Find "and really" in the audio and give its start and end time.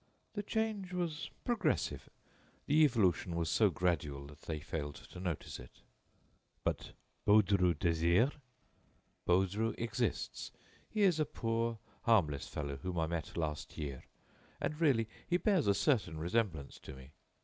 14.59-15.07